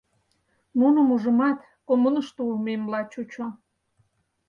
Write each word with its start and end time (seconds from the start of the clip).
—Нуным 0.79 1.07
ужымат, 1.15 1.57
коммунышто 1.87 2.39
улмемла 2.49 3.01
чучо. 3.11 3.45